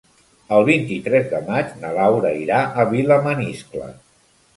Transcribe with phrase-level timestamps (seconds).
[0.55, 3.91] El vint-i-tres de maig na Laura irà a Vilamaniscle.